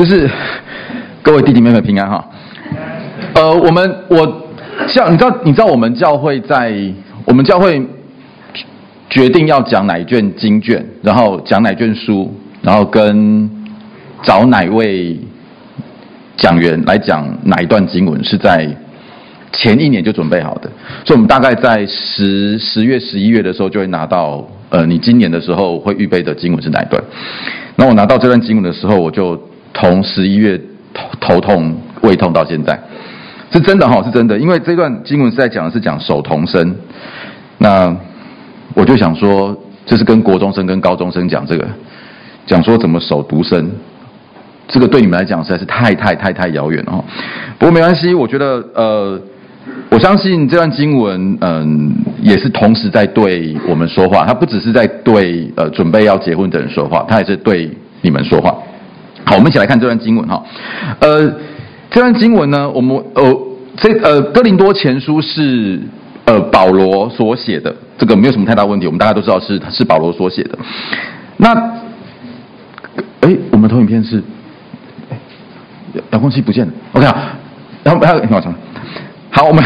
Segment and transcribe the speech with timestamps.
[0.00, 0.26] 就是
[1.20, 2.24] 各位弟弟妹妹平安哈。
[3.34, 4.48] 呃，我们我
[4.88, 6.72] 像你知道你知道我们教会在
[7.26, 7.86] 我们教会
[9.10, 13.50] 决定要讲哪一卷经卷，然后讲哪卷书，然后跟
[14.22, 15.18] 找哪位
[16.34, 18.74] 讲员来讲哪一段经文，是在
[19.52, 20.70] 前一年就准备好的。
[21.04, 27.02] 所以，我们大概在十十月、十一月的时候就会拿到呃，你今年的时候会预备的经文是哪一段。
[27.76, 29.38] 那我拿到这段经文的时候，我就
[29.74, 30.60] 从十一月
[30.92, 32.78] 头头痛、胃痛到现在，
[33.50, 34.38] 是真的哈，是真的。
[34.38, 36.74] 因为这段经文是在讲的是讲守童身，
[37.58, 37.96] 那
[38.74, 41.66] 我就想说，就是跟国中生跟高中生讲这个，
[42.46, 43.70] 讲说怎么守独身，
[44.68, 47.04] 这个对你们来讲实在是太太太太遥远了哈。
[47.58, 49.20] 不过没关系，我觉得呃，
[49.90, 57.70] 我相信这段经文嗯、也是同时在对我们说话，它不只是在对呃准备要结婚的人说话，它也是对
[58.02, 58.54] 你们说话。
[59.30, 60.42] 好，我们一起来看这段经文哈。
[60.98, 61.32] 呃，
[61.88, 63.22] 这段经文呢，我们呃，
[63.76, 65.80] 这呃哥林多前书是
[66.24, 70.58] 呃保罗所写的，这个没有什么太大问题，我们大家都知道是是保罗所写的。
[71.36, 71.54] 那，
[73.20, 74.20] 哎，我们投影片是，
[76.10, 77.38] 遥控器不见了，OK 啊，
[77.84, 78.52] 然后还有好长，
[79.30, 79.62] 好，我们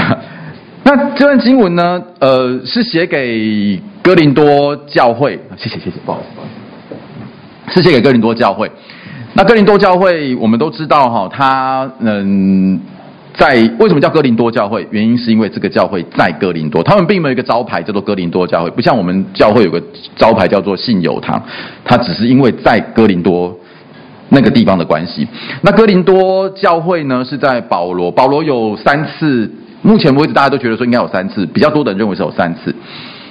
[0.83, 6.51] 那这段经文呢，呃，是写给哥林多教会，谢谢谢谢，不好意思不好意
[7.71, 8.71] 思，是写给哥林多教会。
[9.37, 12.79] 那哥林多教会，我们都知道哈，他嗯，
[13.37, 14.87] 在为什么叫哥林多教会？
[14.93, 19.83] 原因是因为这个教会在哥林多，他们并没有一个招牌叫做哥林多教会，不像我们教会有个
[20.15, 21.43] 招牌叫做信友堂，
[21.85, 23.53] 它只是因为在哥林多
[24.29, 25.27] 那个地方的关系。
[25.63, 29.51] 那哥林多教会呢，是在保罗，保罗有三次，
[29.83, 32.73] 目前为止大家都觉得说应该有三次，比较多的人认为是有三次。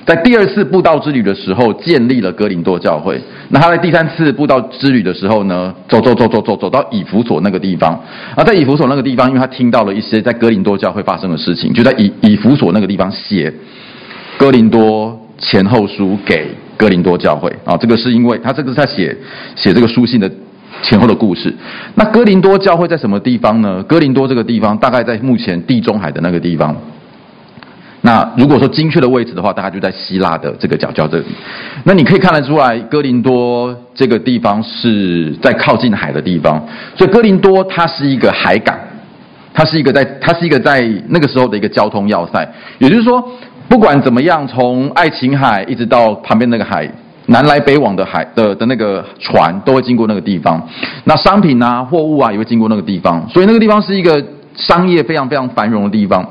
[0.06, 3.22] 在第二次布道之旅的时候，建立了哥林多教会。
[3.50, 7.94] 那他在第三次布道之旅的时候呢，走走走走走走到以弗所那个地方。
[8.36, 13.54] 啊，在以弗所那个地方，因为他听到了一些在哥林多教会发生的事情，就在以以弗所那个地方写
[14.38, 17.50] 哥林多前后书给哥林多教会。
[17.64, 19.16] 啊，这个是因为他这个是在写
[19.56, 20.30] 写这个书信的
[20.82, 21.54] 前后的故事。
[21.96, 23.82] 那哥林多教会在什么地方呢？
[23.84, 26.76] 哥林多这个地方大概在目前地中海的那个地方。
[28.06, 31.26] 那如果说精确的位置的话，大概就在希腊的这个角角这里。
[31.86, 36.62] 那你可以看得出来，哥林多这个地方是在靠近海的地方，
[36.98, 38.78] 所以哥林多它是一个海港，
[39.54, 42.46] 它是一个在它是一个在那个时候的一个交通要塞。
[42.78, 43.26] 也就是说，
[43.70, 46.86] 不管怎么样，从爱琴海一直到旁边那个海，
[47.28, 50.62] 南来北往的海的的那个船都会经过那个地方。
[51.06, 54.22] 那商品啊、货物啊也会经过那个地方，所以那个地方是一个。
[54.56, 56.24] 商业非常非常繁荣的地方，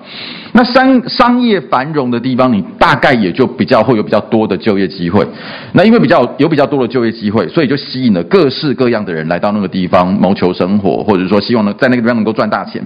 [0.53, 5.27] 那商商业繁荣的地方，你大概也就比较会有比较多的就业机会。
[5.72, 12.84] 那因为比较有比较多的就业机会，所以就吸引了各式各样的人来到那个地方谋求生活，或者说希望能在那个地方能够赚大钱。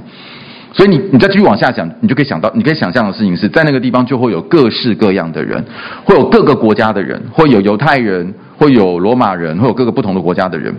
[0.72, 5.64] 所以你你再继续往下讲，你就可以想到，你可以想象的事情是在那个地方就会有各式各样的人，
[6.04, 10.74] 会有各个国家的人，会有犹太人，会有罗马人，会有各个不同的国家的人。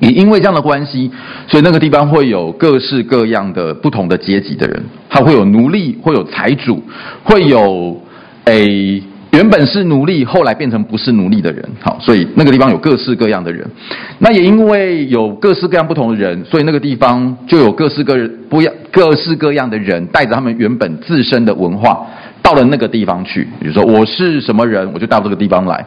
[0.00, 1.10] 也因为这样的关系，
[1.46, 6.82] 所以那个地方会有各式各样的不同的阶级的人，他会有奴隶，会有财主，
[7.22, 8.00] 会有
[8.46, 9.02] 诶
[9.32, 11.64] 原本是奴隶，后来变成不是奴隶的人。
[11.80, 13.64] 好，所以那个地方有各式各样的人。
[14.18, 18.16] 那也因为有各式各样不同的人，所以那个地方就有各式各
[18.48, 22.04] 不样、各式各样的人，带着他们原本自身的文化。
[22.42, 25.84] 到了那个地方去，比如说我是什么人，我就到这个地方来。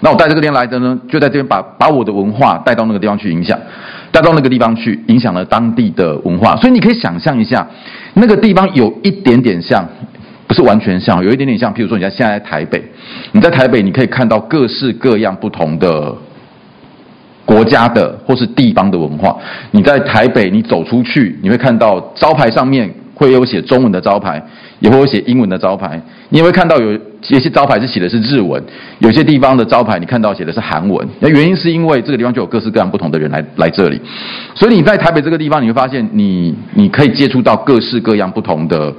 [0.00, 3.58] 那我带这个地来的呢，就在这边把把我的文化带到那个地方去影响，
[4.12, 6.54] 带到那个地方去影响了当地的文化。
[6.56, 7.66] 所以你可以想象一下，
[8.14, 9.86] 那个地方有一点点像，
[10.46, 11.74] 不是完全像，有一点点像。
[11.74, 12.82] 譬如说，你在现在在台北，
[13.32, 16.14] 你在台北你可以看到各式各样不同的
[17.44, 19.36] 国家的或是地方的文化。
[19.72, 24.40] 你在台北，你走出去，你会看到招牌上面会有写中文的招牌。
[24.78, 28.62] 也会有写英文的招牌，你也会看到有一些招牌是写的是日文，
[28.98, 31.08] 有些地方的招牌你看到写的是韩文。
[31.20, 33.98] 那原因是因为这个地方就有各式各样不同的人来来这里，
[34.54, 38.92] 所以你在台北这个地方，你会发现你你可以接触到各式各样不同的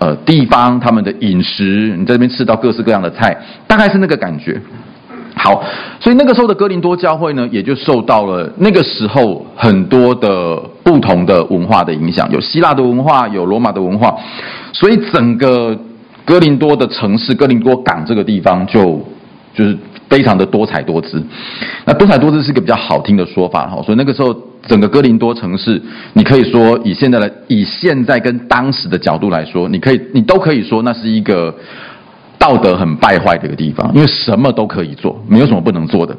[0.00, 3.34] 呃地方，他们的饮食，你在这边吃到各式各样的菜，
[3.66, 4.60] 大概是那个感觉。
[5.34, 5.64] 好，
[5.98, 14.14] 所以那个时候的哥林多教会呢，也就受到了那个时候很多的不同的文化的影响，有希腊的文化，有罗马的文化，
[14.72, 15.78] 所以整个
[16.24, 19.00] 哥林多的城市，哥林多港这个地方就
[19.54, 19.76] 就是
[20.08, 21.22] 非常的多彩多姿。
[21.84, 24.34] 那多彩多姿是一个比较好听的说法哈，所以那个时候
[24.66, 25.80] 整个哥林多城市，
[26.12, 31.54] 你可以说以现在来以现在跟当时的角度来说，你可以你都可以说那是一个。
[32.38, 36.12] 道德很败坏的一个地方，因为什么都可以做，没有什么不能做的。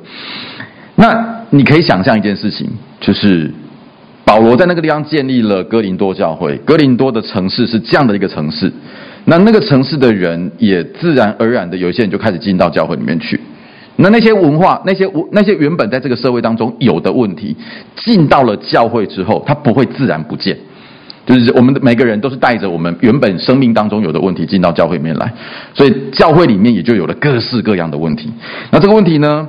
[0.96, 2.66] 那你可以想象一件事情，
[3.02, 3.52] 就是
[4.26, 6.58] 保罗在那个地方建立了哥林多教会。
[6.66, 8.72] 哥林多的城市是这样的一个城市，
[9.26, 13.40] 那那个城市的人也自然而然的，有一些人就开始进到教会里面去。
[13.98, 17.56] 那那些文化，那些那些原本在这个社会当中有的问题，
[17.96, 20.58] 进到了教会之后，它不会自然不见。
[21.26, 25.32] 就是我们的每个人都是带着我们原本生命当中有的问题进到教会里面来，
[25.74, 28.30] 所以教会里面也就有了各式各样的问题。
[28.72, 29.48] 那这个问题呢，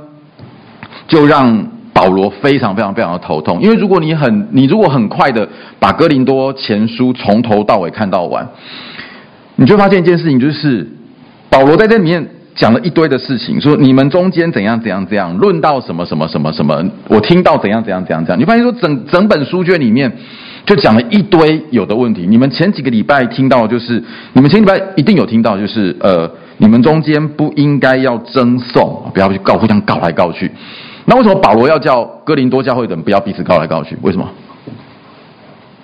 [1.09, 5.49] 就让保罗非常非常非常的头痛，因为如果你很你如果很快的
[5.79, 8.47] 把哥林多前书从头到尾看到完，
[9.57, 10.87] 你就发现一件事情，就是
[11.49, 20.13] 保罗在这里面讲了一堆的事情，说你们中间怎样怎样怎样，论到什么什么什么什么，我听到怎样怎样怎样怎样，你发现说整整本书卷里面。
[20.67, 22.27] 就讲了一堆有的问题。
[22.27, 24.03] 你们前几个礼拜听到，就是
[24.33, 26.27] 你们前礼拜一定有听到，就是呃，
[26.57, 30.51] 你们中间不应该要争讼，不要去告，互相告来告去。
[31.07, 33.97] 那为什么保罗要叫哥林多教会的人不要彼此告来告去？
[34.03, 34.29] 为什么？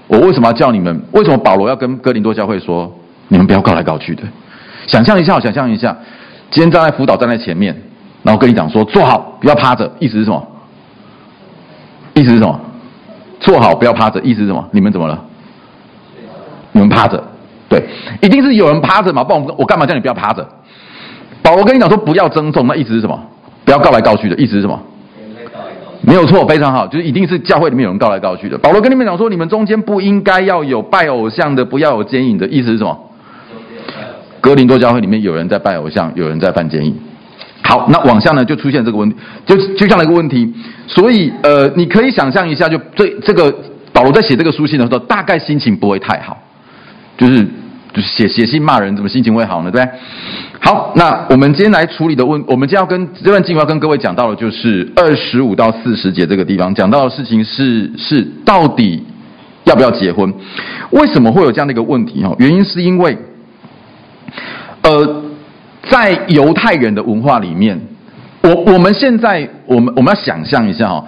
[0.07, 1.03] 我为什么要叫你们？
[1.13, 2.93] 为什么保罗要跟哥林多教会说
[3.29, 4.23] 你们不要告来告去的？
[4.87, 5.97] 想象一下，想象一下，
[6.51, 7.77] 今天站在辅导站在前面，
[8.23, 10.47] 然后跟你讲说坐好，不要趴着，意思是什么？
[12.15, 12.61] 意思是什么？
[13.39, 14.21] 坐好，不要趴着。
[14.23, 14.67] 意思是什么？
[14.73, 15.23] 你们怎么了？
[16.73, 17.23] 你们趴着，
[17.69, 17.85] 对，
[18.21, 19.23] 一定是有人趴着嘛？
[19.23, 20.47] 不然我我干嘛叫你不要趴着？
[21.43, 23.19] 保罗跟你讲说不要争讼，那意思是什么？
[23.65, 24.81] 不要告来告去的意思是什么？
[26.11, 28.59] 没有错，非常好，就是一定是教会里面有人告来告去的。
[28.59, 32.99] 保罗跟你们讲说，你们中间不应该要有拜偶像的，不要有奸淫的意思是什么？
[34.41, 36.93] 哥林多教会里面有人在拜偶像，有人在犯奸淫。
[37.63, 39.17] 好，那往下呢，就出现这个问题，
[39.47, 40.53] 就就像一个问题。
[40.89, 43.55] 所以，呃，你可以想象一下，就这这个
[43.93, 46.37] 保罗在写这个书信的时候，大概心情不会太好，
[47.17, 47.47] 就是
[47.93, 49.71] 就是写写信骂人，怎么心情会好呢？
[49.71, 49.87] 对？
[50.61, 59.03] 好，那我们今天来处理的问，我们今天要跟这段经文要跟各位讲到的，就是二十五到四十节这个地方讲到的事情是是到底
[59.65, 60.33] 要不要结婚？
[60.91, 62.23] 为什么会有这样的一个问题？
[62.25, 63.19] 哦，原因是因为，
[64.83, 65.25] 呃。
[65.89, 67.81] 在犹太人的文化里面，
[68.43, 71.03] 我我们现在我们我们要想象一下哈，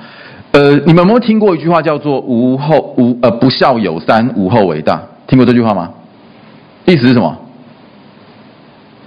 [0.52, 4.98] 呃，你们有没有听过一句话叫做“无后无呃不孝有三，无后为大”？
[5.28, 5.90] 听过这句话吗？
[6.86, 7.36] 意思是什么？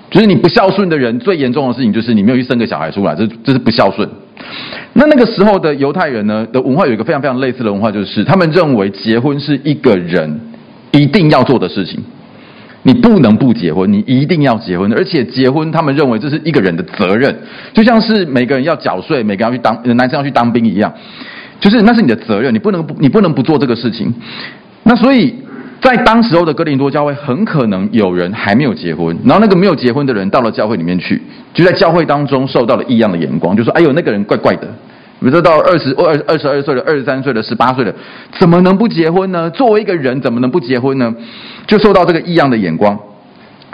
[0.09, 4.07] 就是你不孝顺的人，最严重的事情就是你没有去生个小孩出来，这这是不孝顺。
[4.93, 10.39] 那那个时候的犹太人呢的文化有一个非常非常类似的文化，就是他们认为结婚是一个人
[10.91, 12.01] 一定要做的事情。
[12.83, 17.35] 你不能不结婚，你一定要结婚，而且结婚，他们认为这是一个人的责任，
[17.73, 20.93] 就像是每个人要缴税，每个人要去当男生要去当兵一样，
[21.59, 24.13] 就是那是你的责任，你不能不你不能不做这个事情。
[24.83, 25.33] 那所以
[25.81, 31.21] 在当时候的哥林多教会，很可能有人还没有结婚，然后那个没有结婚的人到了教会里面去，
[31.53, 34.67] 就在教会当中受到了异样的眼光，就说：“哎呦，那个人怪怪的。”
[35.17, 37.93] 比如说到二十二二十二岁了，二十三岁了，十八岁了，
[38.37, 39.49] 怎么能不结婚呢？
[39.49, 41.13] 作为一个人，怎么能不结婚呢？
[41.65, 42.99] 就受到这个异样的眼光，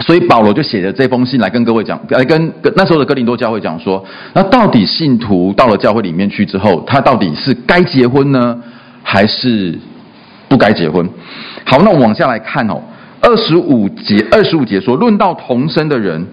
[0.00, 4.02] 所以保罗就写了这封信来跟各位讲，来跟跟那时候的哥林多教会讲说，
[4.34, 8.56] 那到底信徒到了教会里面去之后，他到底是该结婚呢，
[9.02, 9.76] 还是
[10.52, 11.08] 不该结婚？
[11.64, 12.78] 好，那我往下来看哦，
[13.22, 16.26] 二十五节，二十五节说，论到同生的人，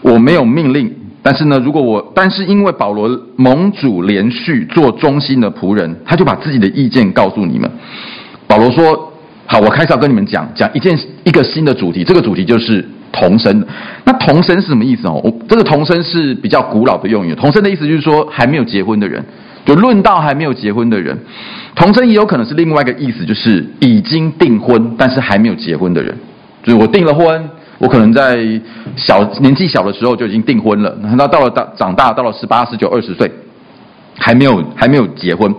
[0.00, 0.94] 我没有命令。
[1.24, 7.68] 但是呢，如果我，但是因为保罗蒙主连续做忠心的仆人，他就把自己的意见告诉你们。
[8.46, 9.12] 保罗说
[9.46, 13.66] ：“好，我开始要跟你们讲讲一件一个新的主题，这个主题就是同生。
[14.04, 15.20] 那同生是什么意思哦？
[15.24, 17.34] 我这个同生是比较古老的用语。
[17.34, 19.24] 同生的意思就是说还没有结婚的人，
[19.64, 21.18] 就论到还没有结婚的人，
[21.74, 26.16] 同声也有可能是另外一个意思，就是已经订婚但是还没有结婚的人，
[26.62, 28.38] 就是我订了婚。”我可能在
[28.96, 33.30] 小年纪小的时候就已经订婚了，然后到了大长大，到了十八、十九、二十岁，
[34.16, 35.52] 还没有还没有结婚。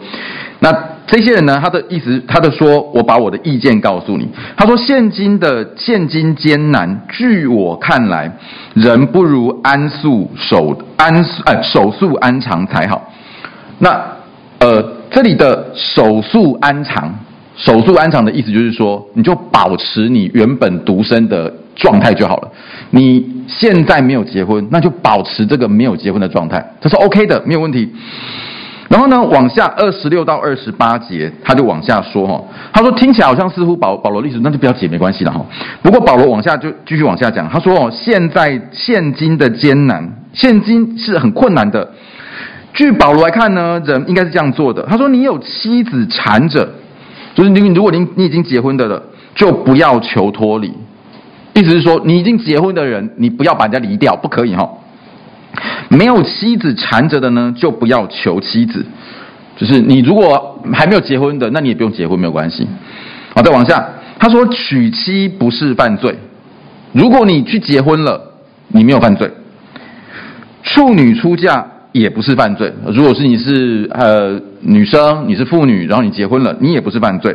[0.60, 0.74] 那
[1.06, 1.60] 这些人呢？
[1.62, 4.28] 他的意思，他的说，我把我的意见告诉你。
[4.56, 8.32] 他说，现今的现今艰难，据我看来，
[8.74, 13.12] 人不如安素守安哎守宿安常才好。
[13.80, 14.02] 那
[14.60, 14.82] 呃，
[15.16, 17.10] 这里的守宿安常，
[17.56, 21.52] 守宿安常的意思就是说，你就保持你原本独身的。
[21.78, 22.50] 状态就好了。
[22.92, 27.92] 你现在没有结婚，那就保持这个没有结婚的状态，这是 OK 的，没有问题。
[28.88, 32.42] 然后呢，往下二十六到二十八节，他就往下说哈，
[32.72, 35.46] 他说听起来好像似乎保保罗历史，那就不要解没关系了哈。
[35.82, 41.92] 不过保罗往下就继续往下讲，他说哦，现在现今的艰难，现今是很困难的。
[42.76, 44.84] 据保罗来看呢，人应该是这样做的。
[44.84, 46.70] 他说，你有妻子缠着，
[47.34, 49.02] 就是你如果你你已经结婚的了，
[49.34, 50.68] 就不要求脱离。
[51.54, 54.70] 意思是说，你已经结婚的人，你不要把人家离掉，不可以哈。
[55.88, 58.86] 没有妻子缠着的呢，就不要求妻子。
[59.56, 62.68] 就是你如果还没有结婚的，那你也不用结婚，没有关系。
[63.34, 63.88] 好，再往下，
[64.20, 66.14] 他说娶妻不是犯罪，
[66.92, 68.34] 如果你去结婚了，
[68.68, 69.32] 你没有犯罪。
[70.62, 71.66] 处女出嫁
[72.00, 77.34] 也不是犯罪，如果是你是呃女生，你是妇女，然后你结婚了，你也不是犯罪。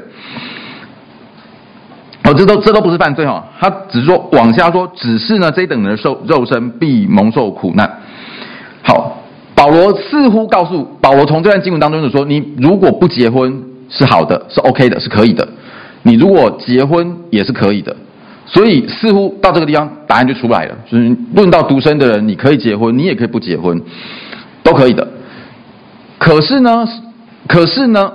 [2.25, 7.91] 哦，这都这都不是犯罪哈，他只是说往下说，只是呢这等人受肉身必蒙受苦难。
[8.83, 9.17] 好。
[9.53, 15.47] 保罗似乎告诉保罗，从这段经文当中就说：你如果不结婚是好的，是 OK 的，是可以的；
[16.03, 17.95] 你如果结婚也是可以的。
[18.47, 20.75] 所以似乎到这个地方，答案就出来了。
[20.91, 23.79] 就是论到独身的人，你可以结婚，你也可以不结婚，
[24.63, 25.07] 都可以的。
[26.19, 26.87] 可是呢，
[27.47, 28.13] 可是呢，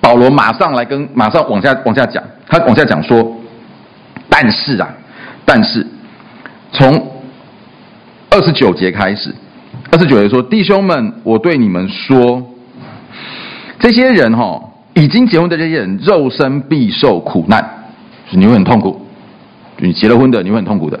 [0.00, 3.36] 保罗马上来跟马上往下往下讲，他往下讲说：
[4.28, 4.88] 但是啊，
[5.44, 5.86] 但是
[6.72, 7.12] 从
[8.30, 9.34] 二十九节开始。
[9.90, 12.42] 二十九节说：“弟兄们，我对你们说，
[13.78, 17.64] 这些人哈、哦，已经结婚的这些人，肉身必受苦难，
[18.30, 19.00] 你会很痛苦。
[19.78, 21.00] 你结了婚的，你会很痛苦的。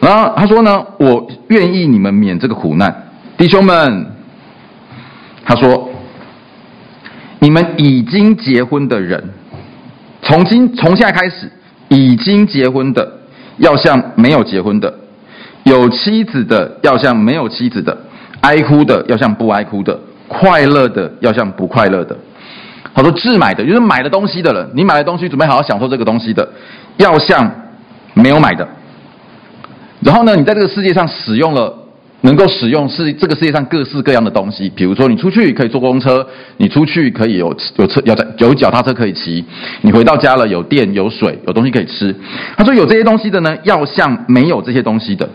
[0.00, 2.94] 然后他说呢，我愿意你们免这个苦难，
[3.36, 4.06] 弟兄们。
[5.44, 5.90] 他说，
[7.40, 9.30] 你们已经结婚的人，
[10.22, 11.50] 从今从现在开始，
[11.88, 13.18] 已经结婚的，
[13.56, 14.94] 要像没有结婚的。”
[15.64, 17.96] 有妻子的要像没有妻子的，
[18.40, 22.16] 哀哭的要像不哀哭的，快乐的要像不快乐的。
[22.92, 26.48] 好多置买的，就是买了东西的人，你买了东西准备好好享受这个东西的，
[26.96, 27.50] 要像
[28.14, 28.66] 没有买的。
[30.00, 31.74] 然后呢，你在这个世界上使用了，
[32.22, 36.26] 能够使用是这个世界上各式各样的东西，比如说你出去可以坐公车，
[36.56, 39.44] 你出去可以有有车有有脚踏车可以骑，
[39.82, 42.14] 你回到家了有电有水有东西可以吃。
[42.56, 45.28] 他说有这些东西的呢，要像没有这些东西的。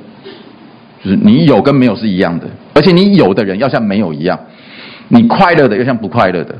[1.03, 4.39] 就是你有跟没有是一样的，而且你有的人要像没有一样，
[5.09, 6.55] 你快乐的要像不快乐的，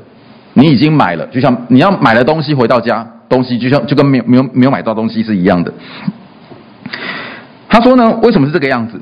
[0.54, 5.74] 你已经买了，就像你要买了东西回到家，东西就像就跟没有没有没有买到东西是一样的。
[7.76, 8.98] 他说呢，为什么是这个样子？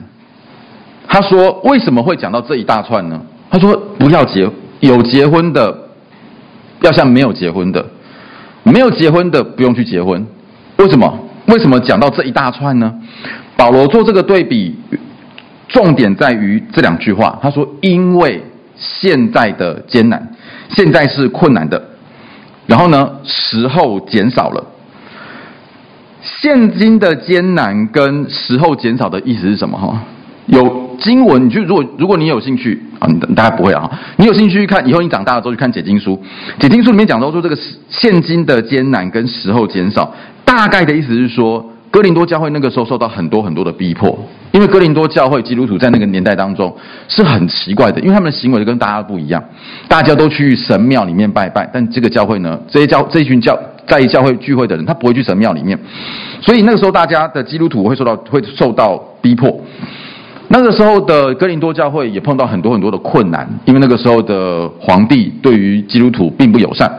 [1.07, 3.21] 他说为什么会讲到这一大串呢？
[3.51, 4.49] 他说不要结，
[4.79, 5.77] 有结婚的
[6.81, 7.85] 要像没有结婚的，
[8.63, 10.25] 没有结婚的不用去结婚。
[10.77, 11.19] 为什么？
[11.45, 12.91] 为什么讲到这一大串呢？
[13.55, 14.75] 保罗做这个对比。
[15.69, 18.43] 重点在于这两句话，他说：“因为
[18.75, 20.35] 现在的艰难，
[20.69, 21.81] 现在是困难的，
[22.67, 24.63] 然后呢，时候减少了。
[26.23, 29.77] 现今的艰难跟时候减少的意思是什么？
[29.77, 30.01] 哈，
[30.47, 36.17] 有经文，你就如果如果你有兴趣啊，你大概不会啊，你有兴趣去看，以后你长大了之后去看解经书，
[36.59, 37.57] 解经书里面讲到说，这个
[37.89, 40.13] 现今的艰难跟时候减少，
[40.45, 44.17] 大概的意思是说。”哥林多教会那个时候受到很多很多的逼迫，
[44.51, 46.75] 因为哥林多教会基督徒在那个年代当中
[47.07, 49.43] 是很奇怪的，因为他们的行为跟大家不一样，
[49.87, 53.55] 大家都去神庙里面拜拜，但这个教会呢，这些教这一群教
[53.87, 55.77] 在教会聚会的人，他不会去神庙里面，
[56.41, 59.59] 所以那个时候大家的基督徒会受到会受到逼迫。
[60.49, 66.91] 那个时候的哥林多教会也碰到很多很多的困难，因为那个时候的皇帝对于基督徒并不友善。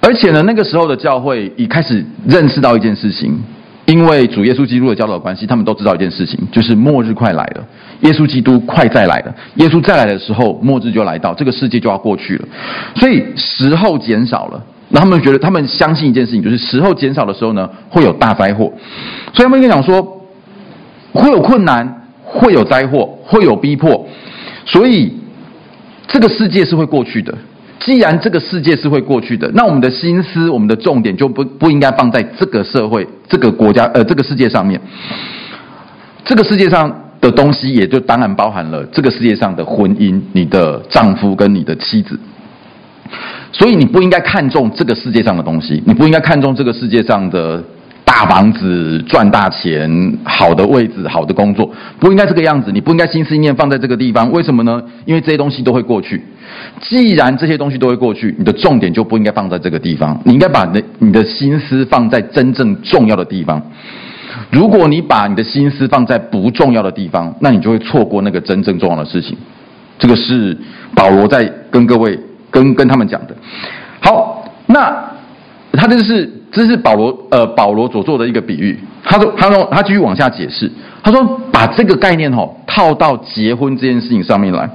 [0.00, 3.38] 而且呢，那个时候的教会已开始认识到一件事情，
[3.84, 7.64] 因为主耶稣基督的教导关系，他们都知道一件事情，就是末日快来了，
[8.00, 9.34] 耶稣基督快再来了。
[9.56, 12.48] 耶稣再来的时候，末日就来到，这个世界就要过去了。
[12.94, 18.72] 所以时候减少了，那他们觉得，他们相信一件事情，就是时候减少的时候呢，会有大灾祸。
[19.32, 20.20] 所以他们跟讲说，
[21.12, 24.06] 会有困难，会有灾祸，会有逼迫，
[24.66, 25.12] 所以
[26.08, 27.32] 这个世界是会过去的。
[27.78, 34.78] 既然这个世界是会过去的，那我们的心思、我们的重点就不不应该放在这个社会、这个国家、呃，这个世界上面。
[36.24, 42.18] 这个世界上的东西，也就当然包含了这个世界上的婚姻，你的丈夫跟你的妻子。
[43.52, 47.62] 所以你不应该看重这个世界上的东西，你不应该看重这个世界上的。
[48.02, 49.88] 大房子赚大钱，
[50.24, 52.72] 好的位置，好的工作，不应该这个样子。
[52.72, 54.82] 你不应该心思念放在这个地方，为什么呢？
[55.04, 56.20] 因为这些东西都会过去。
[56.80, 60.20] 既然这些东西都会过去，你的重点就不应该放在这个地方。
[60.24, 63.62] 你应该把你的你的心思放在真正重要的地方。
[64.50, 69.38] 如果你把你的心思放在不重要的地方，那你就会错过那个真正重要的事情。
[70.00, 70.58] 这个是
[70.96, 72.18] 保罗在跟各位
[72.50, 73.34] 跟跟他们讲的。
[74.00, 75.10] 好，那
[75.72, 76.30] 他这是。
[76.52, 78.76] 这是保罗呃保罗所做的一个比喻。
[79.04, 80.68] 他说他说他继续往下解释。
[81.00, 84.68] 他说把这个概念吼套到结婚这件事情上面来，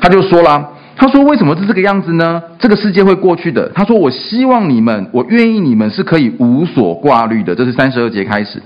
[0.00, 2.42] 他就说啦，他说为什么是这个样子呢？
[2.58, 3.70] 这个世界会过去的。
[3.72, 7.54] 他说我希望你们，我愿意你们是可以无所挂虑的。
[7.54, 8.60] 这是三十二节开始。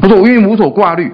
[0.00, 1.08] 他说我愿意无所挂虑。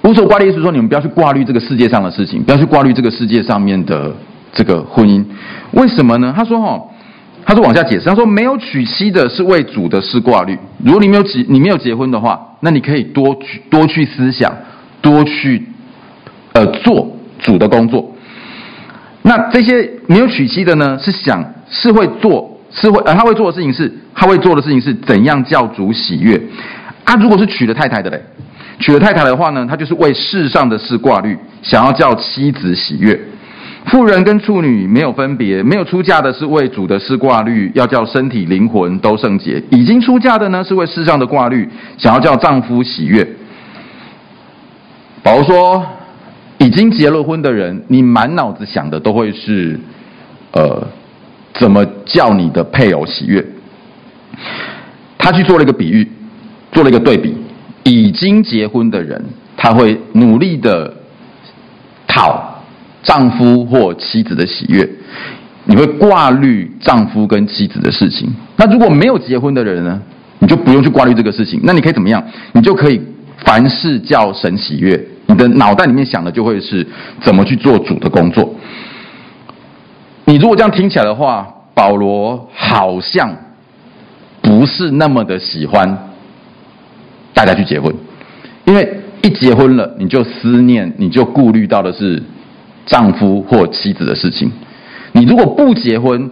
[0.00, 4.10] 无所挂虑意思说，你们不要去挂虑这个世界上的事情，不要去挂虑这个世界上面的
[4.52, 5.24] 这个婚姻。
[5.72, 6.32] 为什么呢？
[6.36, 6.80] 他说哈，
[7.46, 10.58] 他说往下解释，他说没有娶妻的是为主的事挂虑。
[10.84, 14.52] 如果你没有结，你没有结婚的话，那你可以多去多去思想，
[15.00, 15.66] 多去
[16.52, 18.14] 呃做主的工作。
[19.22, 26.40] 那这些没有娶妻的呢，是想是会做，是会呃他会做的事情是，他会做的事情是怎样叫主喜悦。
[27.04, 28.20] 啊，如果是娶了太太的嘞？
[28.78, 33.20] 娶了太太的话呢，他就是为世上的事挂虑，想要叫妻子喜悦。
[33.86, 41.68] 妇人跟处女没有分别，没有出嫁的是为主的事挂虑，要叫身体灵魂都圣洁；已经出嫁的呢，是为世上的挂虑，
[41.98, 43.26] 想要叫丈夫喜悦。
[45.22, 45.86] 保罗说，
[46.58, 49.78] 已经结了婚的人，你满脑子想的都会是，
[50.52, 50.86] 呃，
[51.54, 53.44] 怎么叫你的配偶喜悦？
[55.18, 56.06] 他去做了一个比喻，
[56.70, 57.34] 做了一个对比。
[57.82, 59.24] 已经结婚的人，
[59.56, 60.94] 他会努力的
[62.06, 62.49] 讨
[63.02, 64.88] 丈夫或妻子的喜悦，
[65.64, 68.28] 你会挂虑丈夫跟妻子的事情。
[68.56, 70.00] 那如果没有结婚的人呢？
[70.42, 71.60] 你就不用去挂虑这个事情。
[71.64, 72.22] 那你可以怎么样？
[72.52, 73.00] 你就可以
[73.44, 74.98] 凡事叫神喜悦。
[75.26, 76.86] 你的脑袋里面想的就会是
[77.20, 78.54] 怎么去做主的工作。
[80.24, 83.36] 你如果这样听起来的话，保罗好像
[84.40, 86.06] 不是那么的喜欢。
[87.32, 87.94] 大家去结婚，
[88.64, 92.22] 因为一结婚了，你就思念，你就顾虑到的是
[92.90, 94.52] 丈夫或妻子的事情。
[95.12, 96.30] 你如果不结婚，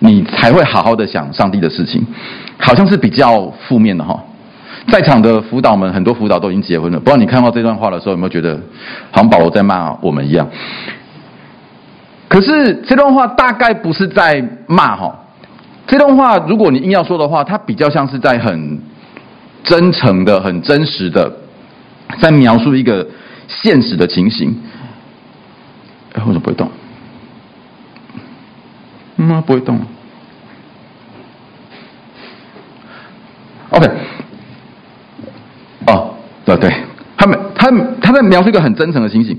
[0.00, 2.04] 你才会好好的想上帝的事情，
[2.58, 4.22] 好像是比较负面的哈。
[4.88, 8.56] 在场的辅导们，很多辅导都已经结婚了，不知道你看到这段话的时候，有没有觉得
[9.10, 10.46] 好像保罗在骂我们一样？
[12.28, 15.16] 可是这段话大概不是在骂哈，
[15.86, 18.78] 这段话如果你硬要说的话，它比较像是在很。
[19.64, 21.32] 真诚的、很真实的，
[22.18, 23.06] 在描述一个
[23.46, 24.52] 现实的情形。
[26.14, 26.70] 哎，为什么不会动？
[29.16, 29.78] 嗯，不会动。
[33.70, 33.88] OK。
[35.86, 36.70] 哦，对对，
[37.16, 39.38] 他们他他在描述一个很真诚的心情。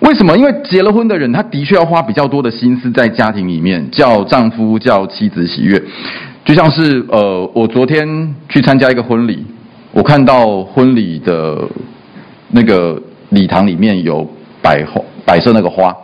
[0.00, 0.36] 为什么？
[0.36, 5.82] 因为结了婚的人，他的确要花比较多的心思在家庭里面，叫丈夫、叫妻子喜悦。
[6.44, 9.46] 就像是呃，我昨天去参加一个婚礼。
[9.92, 11.68] 我看到婚礼的
[12.50, 14.28] 那个礼堂里面有
[14.62, 15.94] 摆花，摆设那个花，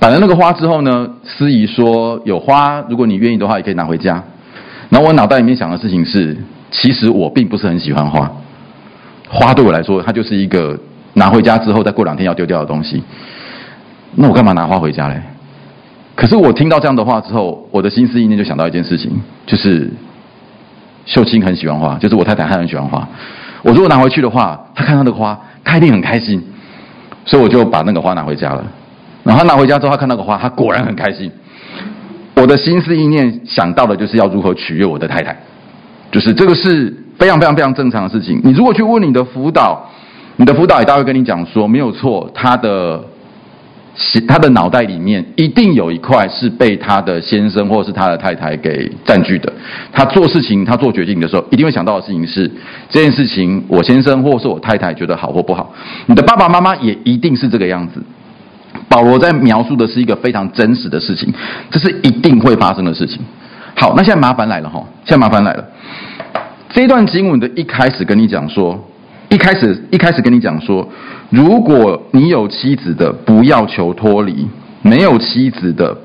[0.00, 4.20] 摆了那个花之后呢，司仪说有花，如果你愿意的话，也可以拿回家。
[4.88, 6.36] 然后我脑袋里面想的事情是，
[6.72, 8.28] 其实我并不是很喜欢花，
[9.28, 10.76] 花对我来说，它就是一个
[11.12, 13.02] 拿回家之后再过两天要丢掉的东西。
[14.16, 15.20] 那我干嘛拿花回家嘞？
[16.16, 19.12] 可是我听到这样的话之后，我的心思意念就想到一件事情，
[19.46, 19.90] 就是。
[21.06, 23.08] 秀清很喜欢花，就是我太太，她很喜欢花。
[23.62, 26.40] 我如果拿回去的话，她看到那个花，她一定很开心。
[27.24, 28.62] 所以我就把那个花拿回家了。
[29.24, 31.30] 然后她拿回家之后，他看到那个花，她果然很开心。
[32.34, 35.36] 我的心思意念想到的就是要如何取悦我的太太，
[36.10, 38.40] 就是这个是非常非常非常正常的事情。
[38.42, 39.84] 你如果去问你的辅导，
[40.36, 43.02] 你的辅导也大会跟你讲说，没有错，他的。
[44.26, 49.52] 他的脑袋里面一定有一块是被他的先生或是他的太太给占据的。
[49.92, 52.50] 他做事情、他做决定的时候，一定会想到的事情是
[52.88, 55.74] 这件事情，我先生或是我太太觉得好或不好。
[56.06, 58.00] 你的爸爸妈妈也一定是这个样子。
[58.90, 61.32] 保罗在描述的是一个非常真实的事情，
[61.70, 63.22] 这是一定会发生的事情。
[63.76, 65.64] 好，那现在麻烦来了哈，现在麻烦来了。
[66.68, 68.86] 这段经文的一开始跟你讲说。
[69.32, 70.84] 一开始一开始跟你讲说，
[71.28, 74.48] 如果你有妻子的，不要求脱离；
[74.82, 75.96] 没有妻子的，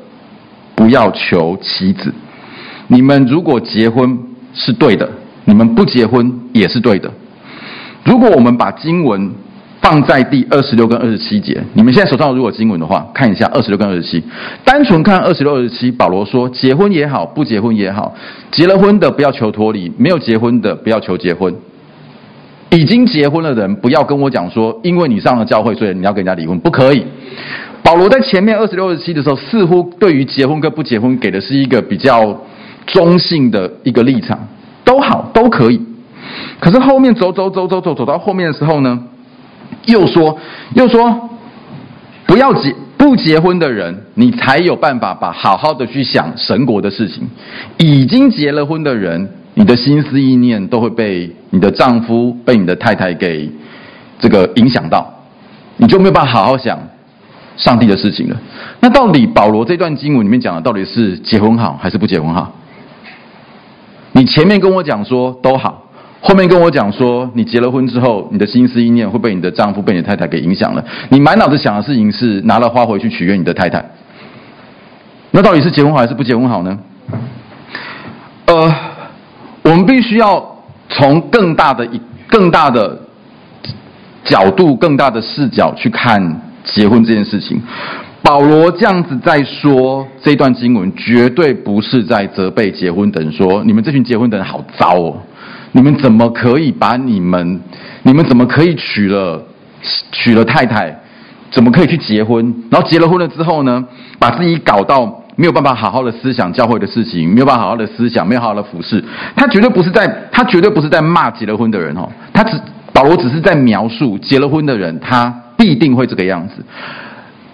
[0.75, 2.13] 不要求妻子。
[2.85, 4.15] 你们如果结婚
[4.53, 5.09] 是对的，
[5.45, 7.11] 你们不结婚也是对的。
[8.03, 9.33] 如果我们把经文
[9.85, 14.19] 放在第二十六跟二十七节，你们现在手上如果经文的话，看一下二十六跟二十七。
[14.63, 18.11] 单纯看二十六、二十七，保罗说：结婚也好，不结婚也好，
[18.49, 21.53] 结了婚的不要求脱离，没有结婚的不要求结婚。
[22.71, 27.05] 已经结婚的人，不要跟我讲说，因为你上了教会，所以你要跟人家离婚，不可以。
[27.83, 32.35] 保罗在前面二十六、二十七的时候，似乎对于结婚跟不结婚，给的是一个比较
[32.87, 34.47] 中性的一个立场，
[34.83, 35.79] 都好，都可以。
[36.59, 38.99] 可是后面走走走走走走到后面的时候呢，
[39.85, 40.37] 又说
[40.73, 41.29] 又说，
[42.25, 47.27] 不要结不结婚的人，你才有办法把好好的去想神国的事情。
[47.77, 49.29] 已经结了婚的人。
[49.57, 53.49] 你的心思意念都会被你的丈夫、被你的太太给
[54.19, 55.09] 这个影响到，
[55.77, 56.77] 你就没有办法好好想
[57.55, 58.35] 上帝的事情了。
[58.81, 62.53] 那到底保罗这段经文里面讲的到底是结婚好还是不结婚好？
[64.11, 65.84] 你前面跟我讲说都好，
[66.27, 70.83] 后面跟我讲说，你结了婚之后，你的心思意念会被你的丈夫、被你太太给影响了。
[71.09, 73.85] 你满脑子想的事情是拿了花回去取悦你的太太。
[75.29, 76.79] 那到底是结婚好还是不结婚好呢？
[78.47, 78.75] 呃，
[79.61, 80.43] 我们必须要
[80.89, 82.99] 从更大的一、更大的
[84.23, 87.61] 角度、更大的视角去看结婚这件事情。
[88.23, 95.17] 保罗这样子在说这段经文，绝对不是在责备结婚的人，说你们这群结婚的人好糟哦。
[95.75, 97.59] 你们怎么可以把你们，
[98.03, 99.43] 你们怎么可以娶了
[100.09, 100.97] 娶了太太，
[101.51, 102.45] 怎么可以去结婚？
[102.71, 103.83] 然后结了婚了之后呢，
[104.17, 109.03] 把自己搞到没有办法好好的思想教会的事情，没有办法好好的思想，没有好好的服侍。
[109.35, 112.09] 他绝对不是在，他绝对不是在骂结了婚的人哦。
[112.31, 112.57] 他只
[112.93, 116.63] 保罗只是在描述结了婚的人，他必定会这个样子。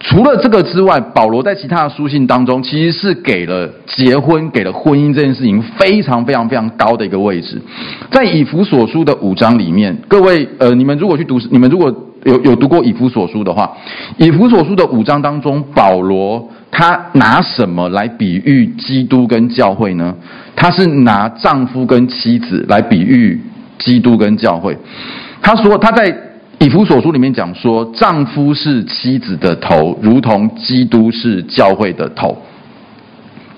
[0.04, 7.62] 除了这个之外，保罗在其他的书信当中，其实是给了结婚、给了婚姻这件事情非常非常非常高的一个位置。
[8.10, 13.70] 在以弗所书的五章里面，各位呃，你们如果去读，你们如果有有读过以弗所书的话，
[14.18, 20.12] 以弗所书的五章当中，保罗他拿什么来比喻基督跟教会呢？
[20.56, 23.40] 他是拿丈夫跟妻子来比喻
[23.78, 24.76] 基督跟教会。
[25.40, 26.31] 他说他在。
[26.62, 32.40] 以弗所书里面讲说，丈夫是妻子的头，如同基督是教会的头。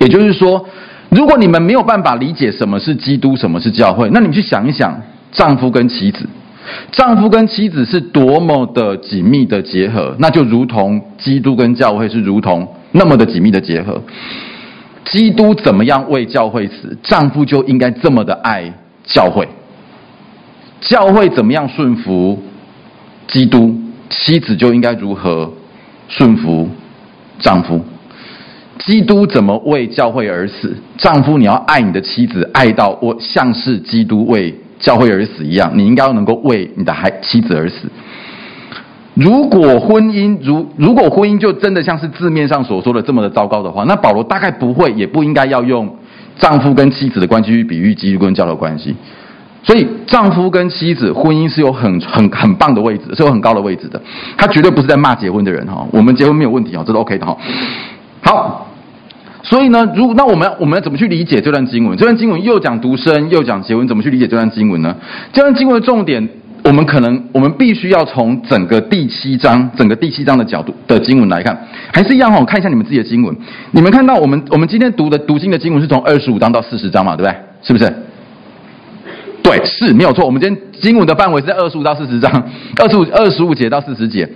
[0.00, 0.64] 也就是说，
[1.10, 4.98] 如果你们没有办法理解什么是基督，什么是教会，那你们去想一想，
[5.30, 6.26] 丈夫跟妻子，
[6.92, 14.00] 丈夫跟妻子是多么的紧密的结合，那就如同基督跟教会是如同那么的紧密的结合。
[15.04, 18.72] 基督怎么样为教会死，丈夫就应该这么的爱
[19.04, 19.46] 教会。
[20.80, 22.42] 教会怎么样顺服？
[23.28, 23.74] 基督
[24.10, 25.52] 妻子就应该如何
[26.08, 26.68] 顺服
[27.38, 27.80] 丈夫？
[28.78, 30.76] 基督怎么为教会而死？
[30.98, 37.88] 丈夫你要爱你的妻子，爱到我像是基督为教会而死一样，你应该要能够为你的孩妻子而死。
[39.14, 45.96] 如果婚姻如如果婚姻就真的像是字面上所说的这么的糟糕的话，那保罗大概不会也不应该要用
[46.36, 48.94] 丈夫跟妻子的关系去比喻基督跟教会的关系。
[49.66, 53.98] 所以，丈夫跟妻子婚姻是有很很很棒的位置，是有很高的位置的。
[54.36, 55.86] 他绝对不是在骂结婚的人哈。
[55.90, 57.34] 我们结婚没有问题哦，这都 OK 的哈。
[58.20, 58.66] 好，
[59.42, 61.96] 所以呢，如那我们我们要怎么去理解这段经文？
[61.96, 64.94] 这段经文又讲独身，又讲结婚，怎么去理解这段经文呢？
[65.32, 66.28] 这段经文的重点，
[66.62, 71.58] 我们可能我们必须要从整个第七章，整个第七章的角度的经文来看，
[71.90, 72.44] 还是一样哈。
[72.44, 73.34] 看一下你们自己的经文，
[73.70, 77.38] 你们看到我们我们今天读的读经的经文是从二十五章到四十章嘛，对不对？
[77.62, 77.90] 是不是？
[79.44, 80.24] 对，是没有错。
[80.24, 82.32] 我们今天经文的范围是在二十五到四十章，
[82.80, 84.26] 二十五二十五节到四十节，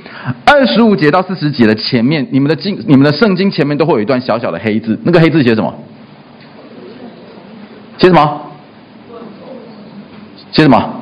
[0.45, 5.75] 二十五节到四十节的前面，你们的经、你们的圣经前面都会有一段小小的黑字，那个黑字写什么？
[7.97, 8.41] 写什么？
[10.53, 10.95] 写什么？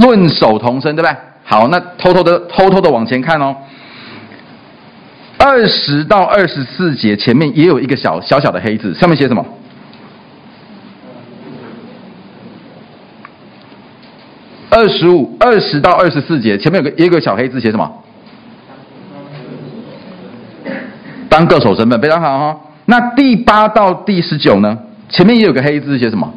[0.00, 1.16] 论守同声，对不对？
[1.44, 3.54] 好，那偷偷的、偷偷的往前看哦。
[5.38, 9.46] 二十到二十四节前面也有一个小小小的黑字，上面写什么？
[14.76, 17.88] 二十五、二十到二十四节，前面有个一个小黑字，写什么？
[21.28, 22.60] 当各守身份，非常好哈、哦。
[22.86, 24.76] 那第八到第十九呢？
[25.08, 26.28] 前面也有个黑字，写什么？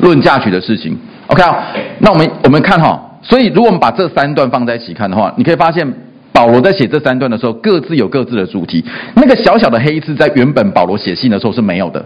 [0.00, 0.96] 论嫁娶的事情。
[1.26, 1.56] OK 啊，
[1.98, 2.94] 那我们我们看哈、哦。
[3.20, 5.92] 所以，如果我们把这三段放在一起看的话，你可以发现
[6.32, 8.84] 保罗在写这三段的时候，各自有各自的主题。
[9.14, 12.04] 那个小小的黑字，在原本保罗写信的时候是没有的。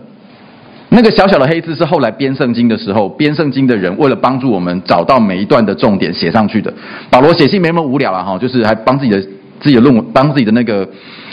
[0.89, 6.73] 那个小小的黑字是后来编圣经的时候，编圣经的人为了帮助我们找到每一段的重点写上去的。
[7.11, 9.21] 保罗写信没那么无聊了哈，就是还帮自己的
[9.61, 10.89] 自己的论文，帮自己的那个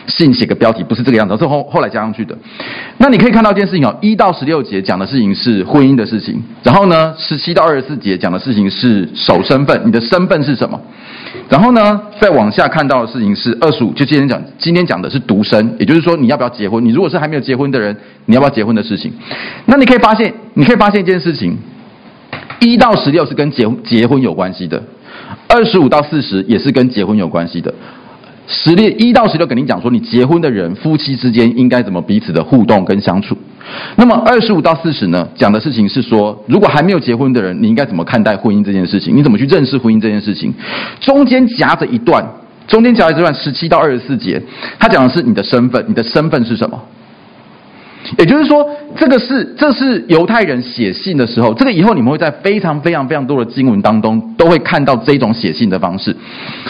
[0.08, 2.38] 信写个标题，不是这个样子，是后后来加上去的。
[2.98, 10.80] 那你可以看到一件事情哦，一到十六节讲的事情是婚姻的事情，然后呢，十七到二十四节讲的事情是守身份，你的身份是什么？
[11.50, 16.84] 然后呢，再往下看到的事情是二十五，就今天讲，今天讲的是独身，也就是说你要不要结婚？
[16.84, 19.12] 你如果是还没有结婚的人，你要不要结婚的事情？
[19.66, 21.58] 那你可以发现，你可以发现一件事情，
[22.60, 24.82] 一到十六是跟结结婚有关系的，
[25.48, 27.74] 二十五到四十也是跟结婚有关系的。
[28.48, 33.38] 十六一到十六，肯定讲说，你结婚的人，夫妻之间应该怎么彼此的互动跟相处。
[33.96, 39.16] 那么二十五到四十呢，讲的事情是说，如果还没有结婚的人，你应该怎么看待婚姻这件事情？
[39.16, 40.54] 你怎么去认识婚姻这件事情？
[41.00, 42.28] 中间夹着一段，
[42.68, 44.42] 中间夹着这段十七到二十四节，
[44.78, 46.78] 他讲的是你的身份，你的身份是什么？
[48.24, 56.16] 也就是说，这个是这是犹太人写信的时候，这个以后你们会在非常非常非常多的经文当中都会看到这种写信的方式。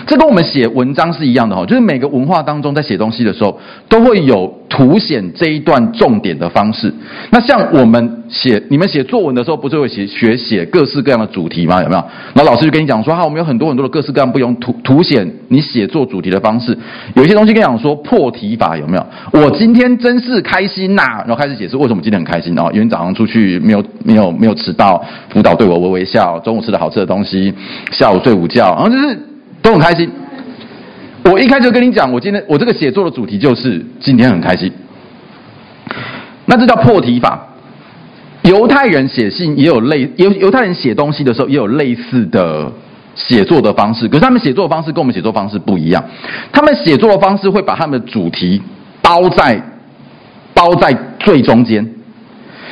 [0.08, 6.92] 这跟我们写文章是一样的哈，就是每个文化当中在写东西的时候，都会有凸显这一段重点的方式。
[7.30, 11.84] 那像我们写你们写作文的时候，不是会写学写各式各样的主题吗？
[11.84, 12.04] 有没有？
[12.34, 16.76] 然后老师就跟你讲说，哈，我们有很多很多的各式各样不用凸凸显你写作主题的方式。
[17.14, 19.06] 有一些东西跟你讲说破题法有没有？
[19.34, 27.54] 我今天真是开心呐、然后开始解释为什么今天很开心哦，因为早上出去没有没有没有迟到，辅导对我微微笑，中午吃了好吃的东西，
[27.92, 29.20] 下午睡午觉，然后就是
[29.62, 30.10] 都很开心。
[31.26, 34.72] 我一开始就跟你讲，我今天我这个写作的主题就是今天很开心。
[36.46, 37.50] 那这叫破题法。
[38.44, 42.72] 犹太人写信也有类，犹犹太人写东西的时候也有类似的
[43.16, 46.04] 写作的方式，可是他们写作的方式跟我们写作方式不一样。
[46.52, 48.62] 他们写作的方式会把他们的主题
[49.02, 49.62] 包在
[50.64, 51.86] 包在最中间，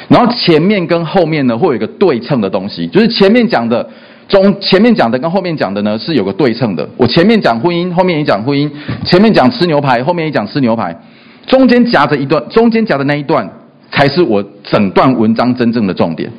[0.08, 3.86] 然后前面跟后面呢会有一个对称的东西，就是前面讲的
[4.30, 6.88] 中前面讲的跟后面讲的呢是有个对称的。
[6.96, 8.70] 我前面讲婚姻，后面也讲婚姻；
[9.04, 10.98] 前面讲吃牛排，后面也讲吃牛排，
[11.46, 13.50] 中间夹着一段，中间夹的那一段。
[13.94, 16.32] 才是我整段文章真正的重点。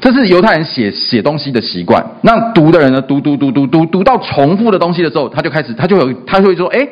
[0.00, 2.00] 这是犹太人写写东西的习惯。
[2.22, 3.02] 那读的人呢？
[3.02, 6.88] 读读读读读读到重复的东西的时候，他就开始，他就有，他就会说：“哎，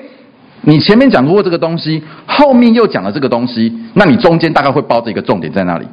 [0.69, 5.87] 你前面讲过这个东西，后面又讲了这个东西，那你中间大概会包着一个重点在那里。”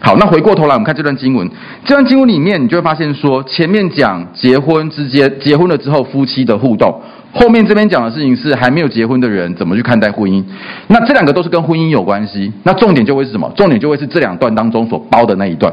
[0.00, 1.46] 好，那回过头来，我们看这段经文。
[1.84, 6.98] 这段经文里面，你就会发现说，前面讲结婚之间，结婚了之后夫妻的互动。
[7.34, 10.42] 后面这边讲的事情是还没有结婚的人怎么去看待婚姻，
[10.88, 12.50] 那这两个都是跟婚姻有关系。
[12.62, 13.52] 那重点就会是什么？
[13.54, 15.70] 重点就会是这两段当中所包的那一段。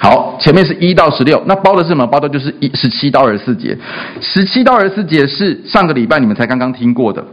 [0.00, 2.06] 好，前面是一到十六，那包的是什么？
[2.06, 3.76] 包的就是一十七到二十四节。
[4.20, 7.24] 十七到二十四节是上个礼拜你们才刚刚听过的。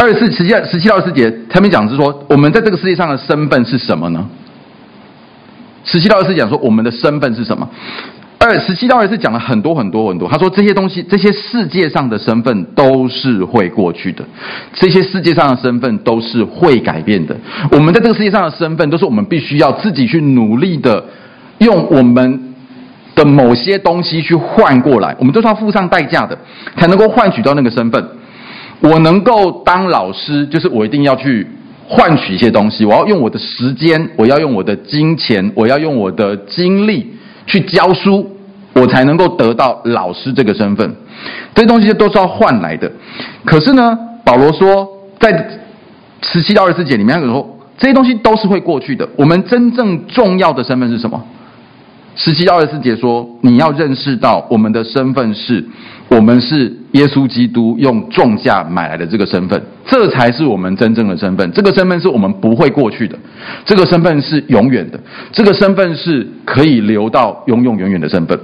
[0.00, 4.26] 二十四、十七、十七到二十四节，他们讲是说，我们在这个世界上的身份是什么呢？
[5.84, 7.68] 十七到二十四讲说，我们的身份是什么？
[8.38, 14.24] 二十七到二十四讲了很多很多很多，他说这些东西，这些世界上的身份都是会过去的，
[14.72, 17.36] 这些世界上的身份都是会改变的。
[17.70, 21.04] 我们在这个世界上的身份，都是我们必须要自己去努力的，
[21.58, 22.54] 用我们
[23.14, 26.38] 的某些东西去换过来，我们都是要付上代价的，
[26.78, 28.02] 才能够换取到那个身份。
[28.80, 31.46] 我能够当老师，就是我一定要去
[31.86, 37.14] 换取一些东西，我要用我的时间，我要用我的金钱，我要用我的精力。
[37.46, 38.30] 去教书，
[38.74, 40.94] 我才能够得到老师这个身份。
[41.52, 42.88] 这些东西都是要换来的。
[43.44, 44.88] 可是呢，保罗说，
[45.18, 45.58] 在
[46.22, 49.08] 十七到二十四节里面，他说这些东西都是会过去的。
[49.16, 51.20] 我们真正重要的身份是什么？
[52.14, 55.64] 十七到二十四节说，你要认识到我们的身份是。
[56.08, 61.52] 我们是耶稣基督用重价买来的这个身份，这才是我们真正的身份。
[61.52, 63.16] 这个身份是我们不会过去的，
[63.64, 64.98] 这个身份是永远的，
[65.30, 68.38] 这个身份是可以留到永永远远的身份。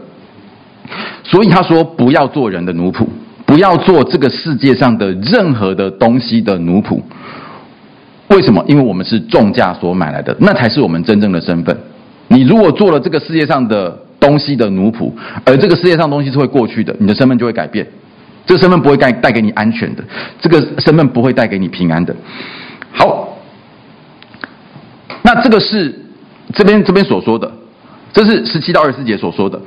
[1.25, 3.05] 所以他说，不要做人的奴仆，
[3.45, 7.01] 不要做这个世界上的任何的东西的奴仆。
[8.29, 8.65] 为什么？
[8.69, 11.77] 因为我们是重价所买来的，那才是我们真正的身份。
[12.29, 15.13] 你如果做了这个世界上的，东西的奴仆，
[15.45, 17.87] 而这个世界上东西是会过去的，你的身份就会改变。
[18.47, 20.05] 这个身份不会带带给你安全的，
[20.41, 22.15] 这个身份不会带给你平安的。
[22.93, 23.37] 好，
[25.23, 25.95] 那这个是
[26.55, 27.51] 这边这边所说的，
[28.13, 29.61] 这是十七到二十四节所说的。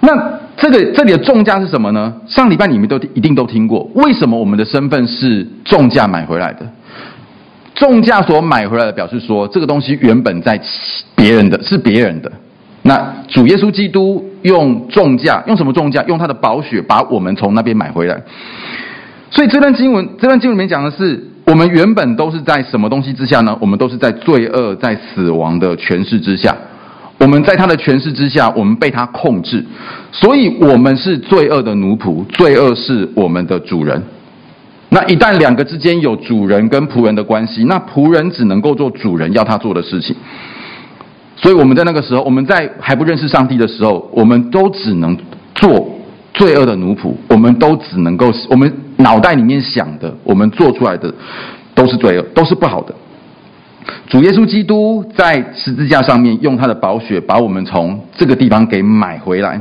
[0.00, 2.12] 那这个这里的重价是什么呢？
[2.26, 6.66] 上礼拜你们都一定都听过，为什么我们的身份是重价买回来的？
[7.74, 10.60] 重价所买回来的，表示说这个东西原本在
[11.14, 12.30] 别人的，是别人的。
[12.86, 16.04] 那主耶稣基督用重价，用什么重价？
[16.06, 18.22] 用他的宝血把我们从那边买回来。
[19.30, 23.58] 所以这段经文，这段经文里面讲的是，我们原本都是在什么东西之下呢？
[23.60, 26.56] 我们都是在罪恶、在死亡的权势之下。
[27.18, 29.64] 我们在他的权势之下，我们被他控制，
[30.12, 34.00] 所以我们是罪恶的奴仆，罪恶是我们的主人。
[34.90, 40.14] 那一旦两个之间有主人跟仆人的关系，那仆人只能够做主人要他做的事情。
[41.36, 45.16] 所以我们在那个时候，我们在还不认识上帝的时候，我们都只能
[45.54, 45.86] 做
[46.32, 51.12] 罪恶的奴仆，我们都只能够，我们脑袋里面想的，我们做出来的
[51.74, 52.94] 都是罪恶，都是不好的。
[54.08, 59.60] 主耶稣基督在十字架上面用他的宝血把我们从这个地方给买回来，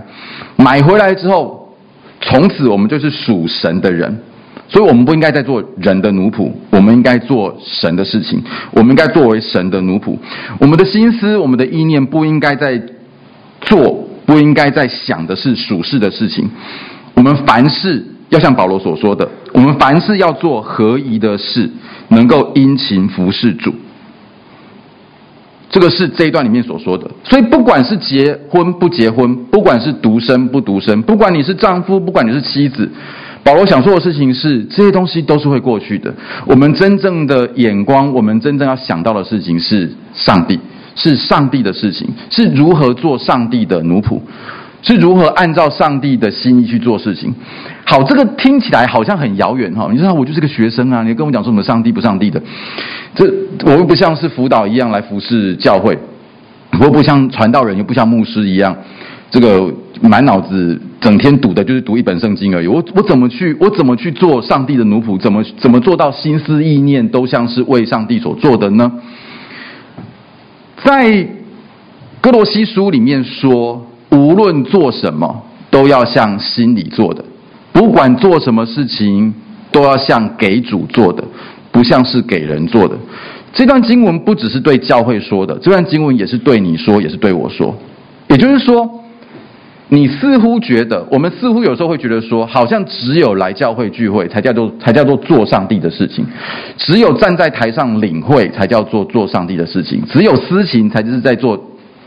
[0.56, 1.76] 买回来之后，
[2.22, 4.18] 从此我们就是属神的人。
[4.68, 8.44] 所以，我们不应该再做人的奴仆，我们应该做神的事情。
[8.72, 10.18] 我们应该作为神的奴仆，
[10.60, 12.82] 我们的心思、我们的意念不应该在
[13.62, 16.50] 做，不应该在想的是属世的事情。
[17.14, 21.70] 我们凡事要像保罗所说的，我们凡事要做合宜的事，
[22.10, 23.74] 能够殷勤服侍主。
[25.70, 27.10] 这个是这一段里面所说的。
[27.24, 32.90] 所以，不管是结婚不结婚，不管是独身不独身，不管你是丈夫，不管你是妻子，
[33.46, 36.12] 保罗想说的事情是：这些东西都是会过去的。
[36.48, 40.60] 我们真正的眼光，我们真正要想到的事情是上帝，
[40.96, 44.20] 是上帝的事情，是如何做上帝的奴仆。
[44.82, 47.34] 是如何按照上帝的心意去做事情？
[47.86, 49.90] 好，这个听起来好像很遥远哈。
[49.92, 52.42] 你知道，我就是个学生啊，你跟我讲说什么上帝不上帝的？
[53.14, 53.32] 这
[53.64, 55.96] 我又不像是辅导一样来服侍教会，
[56.80, 58.76] 我又不像传道人，又不像牧师一样，
[59.36, 59.70] 这个
[60.02, 62.68] 满脑子整天读的就是读一本圣经而已。
[62.68, 63.54] 我我怎么去？
[63.60, 65.20] 我怎么去做上帝的奴仆？
[65.20, 68.90] 怎么怎么做到心思意念都像是为上帝所做的呢？
[70.82, 71.28] 在
[72.22, 73.86] 哥罗西书里面说。
[74.12, 77.22] 无论做什么，都要向心里做的；
[77.74, 79.34] 不管做什么事情，
[79.74, 81.22] 都要向给主做的，
[81.70, 82.96] 不像是给人做的。
[83.52, 87.76] 这段经文不只是对教会说的，这段经文也是对你说，也是对我说。
[88.30, 88.90] 也就是说，
[89.90, 96.26] 你似乎觉得，我们似乎有时候会觉得说，好像只有来教会聚会才叫做才叫做做上帝的事情，
[96.78, 101.62] 只有站在台上领会才叫做做上帝的事情，只有私情才是在做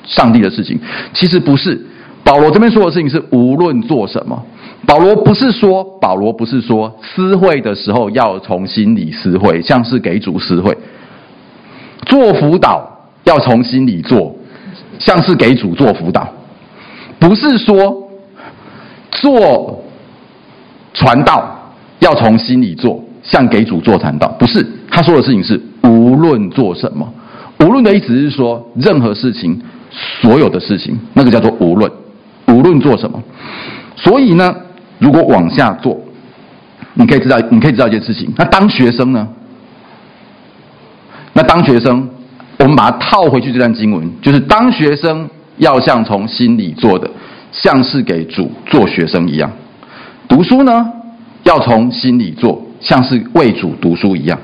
[0.04, 0.78] 上帝的事情。
[1.12, 1.80] 其实不是。
[2.24, 4.44] 保罗这边说的事情是无论做什么，
[4.84, 10.70] 保罗不是说，保罗不是说私会的时候要从心里私会，像是给主私会；
[12.04, 12.86] 做辅导
[13.24, 14.34] 要从心里做，
[14.98, 16.28] 像是给主做辅导。
[17.18, 18.10] 不是说
[19.10, 19.82] 做
[20.94, 24.28] 传道要从心里做，像给主做传道。
[24.38, 27.12] 不是，他说的事情是无论做什么，
[27.60, 29.60] 无论的意思是说任何事情，
[30.20, 31.90] 所有的事情，那个叫做无论。
[32.46, 33.22] 无论做什么，
[33.94, 34.56] 所以呢，
[34.98, 36.00] 如果往下做，
[36.94, 38.32] 你可以知道，你可以知道一件事情。
[38.38, 39.28] 那当学生呢？
[41.34, 42.08] 那当学生，
[42.58, 47.08] 我们把它套回去这段经文，就是当学生要像从心里做的，
[47.52, 49.50] 像是给主做学生一样；
[50.28, 50.86] 读书呢，
[51.44, 54.38] 要从心里做，像是为主读书一样；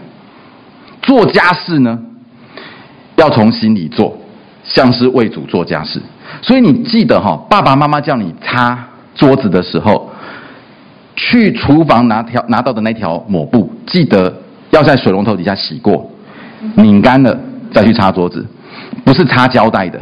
[1.03, 1.99] 做家事呢，
[3.17, 4.17] 要从心里做，
[4.65, 6.01] 像是为主做家事。
[6.43, 10.11] 所以你记得哈，爸爸妈妈叫你擦桌子的时候，
[11.15, 14.35] 去厨房拿条拿到的那条抹布，记得
[14.71, 16.11] 要在水龙头底下洗过，
[16.75, 17.39] 拧干了
[17.73, 18.45] 再去擦桌子，
[19.05, 20.01] 不是擦胶带的。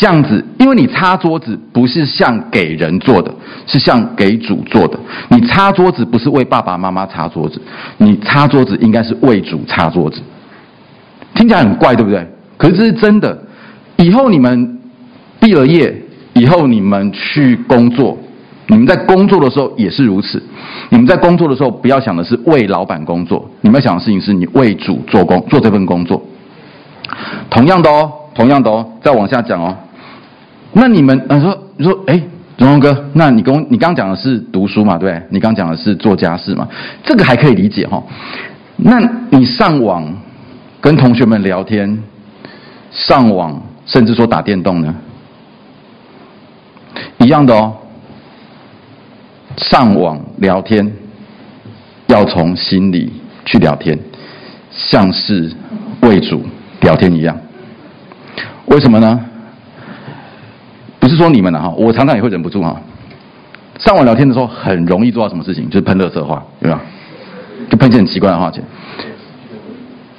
[0.00, 3.34] 这样子，因为你擦桌子不是像给人做的，
[3.66, 4.96] 是像给主做的。
[5.28, 7.60] 你擦桌子不是为爸爸妈妈擦桌子，
[7.96, 10.22] 你擦桌子应该是为主擦桌子。
[11.34, 12.24] 听起来很怪，对不对？
[12.56, 13.36] 可是这是真的。
[13.96, 14.78] 以后你们
[15.40, 15.92] 毕了业，
[16.34, 18.16] 以后你们去工作，
[18.68, 20.40] 你们在工作的时候也是如此。
[20.90, 26.22] 你们在工作的时候，不要想的是为老板工作，你们要想的事情是你为主做工，做这份工作。
[27.50, 29.76] 同样的哦，同样的哦，再往下讲哦。
[30.80, 32.22] 那你们，你说，你说，哎，
[32.56, 34.96] 荣荣哥，那你跟你刚讲的是读书嘛？
[34.96, 36.68] 对，你刚讲的是做家事嘛？
[37.02, 38.02] 这个还可以理解哈、哦。
[38.76, 40.16] 那你上网
[40.80, 42.02] 跟同学们聊天，
[42.90, 43.60] 上网。
[43.88, 44.94] 甚至说打电动呢，
[47.16, 47.74] 一样的哦。
[49.56, 50.92] 上网聊天
[52.08, 53.10] 要从心里
[53.46, 53.98] 去聊天，
[54.70, 55.50] 像是
[56.02, 56.44] 为主
[56.82, 57.34] 聊天一样。
[58.66, 59.18] 为什么呢？
[61.08, 62.78] 不是说你们的哈，我常常也会忍不住哈。
[63.78, 65.64] 上网聊天的时候很容易做到什么事情？
[65.70, 66.82] 就是喷垃圾话，对吧？
[67.70, 68.60] 就喷一些很奇怪的话，去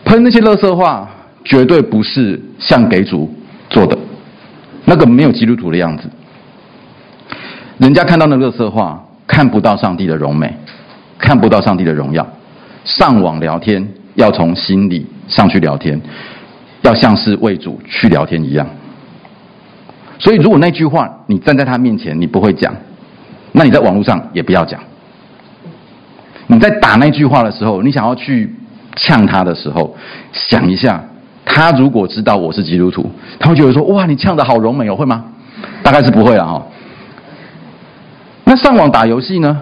[0.04, 1.08] 喷那些垃圾话，
[1.46, 3.32] 绝对不是像给主。
[3.70, 3.96] 做的，
[4.86, 6.10] 那个没有基督徒的样子，
[7.78, 10.52] 人家看到那垃圾话，看不到上帝的荣美，
[11.20, 12.28] 看不到上帝的荣耀。
[12.84, 16.02] 上网聊天要从心里上去聊天，
[16.82, 18.68] 要像是为主去聊天一样。
[20.20, 22.72] 所以，如果那句话你站在他面前你不会讲，
[23.54, 24.80] 那你在网络上也不要讲。
[26.48, 28.54] 你在打那句话的时候，你想要去
[28.96, 29.96] 呛他的时候，
[30.32, 31.04] 想一下。
[31.52, 35.26] 他如果知道我是基督徒，他会觉得说：“哇，你呛得好柔美哦，会吗？”
[35.82, 36.64] 大概是不会了哈。
[38.44, 39.60] 那上网打游戏呢？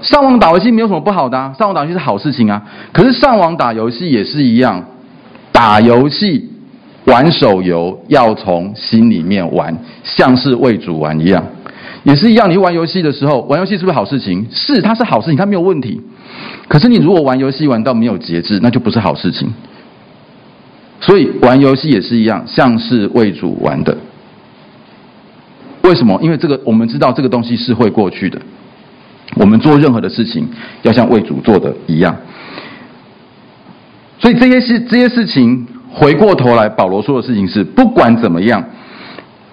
[0.00, 2.62] 上网打游戏没有什么不好的，上网打游戏是好事情啊。
[2.90, 4.82] 可是上网打游戏也是一样，
[5.52, 6.50] 打游戏、
[7.06, 11.44] 玩手游要从心里面玩，像是为主玩一样，
[12.04, 12.50] 也是一样。
[12.50, 14.46] 你玩游戏的时候，玩游戏是不是好事情？
[14.52, 16.00] 是，它是好事情，它没有问题。
[16.68, 19.52] 可是你如果玩游戏玩到没有节制，那就不是好事情。
[21.00, 23.96] 所以玩游戏也是一样，像是为主玩的。
[25.82, 26.20] 为什么？
[26.22, 28.40] 因为这个我们知道这个东西是会过去的。
[29.36, 30.46] 我们做任何的事情，
[30.82, 32.14] 要像为主做的一样。
[34.18, 38.64] 所以这些事这些事情回过头来，保罗说的事情是：不管怎么样，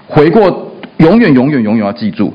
[0.08, 2.34] 回过永远永远永远要记住，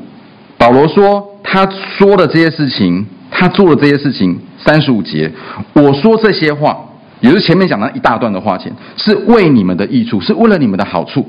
[0.59, 5.31] 保罗说他说的这些事情，他做的这些事情，三十五节，
[5.73, 6.79] 我说这些话，
[7.21, 11.27] 也就是前面讲的一大段的话前，是为你们的益处，是为了你们的好处。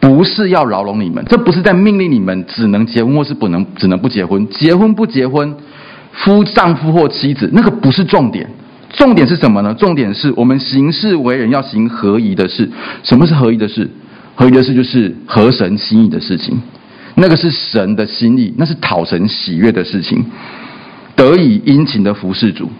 [0.00, 5.54] 不是要牢笼你们，这不是在命令你们只能结婚或是不能只能不结婚，结婚不结婚，
[6.10, 8.48] 夫丈夫或妻子，那个不是重点，
[8.90, 9.72] 重点是什么呢？
[9.74, 12.68] 重点是我们行事为人要行合宜的事。
[13.02, 13.88] 什么是合宜的事？
[14.34, 16.60] 合宜的事就是合神心意的事情，
[17.16, 20.24] 那个是神的心意，那是讨神喜悦的事情。
[21.14, 22.70] 得以殷勤的服侍主，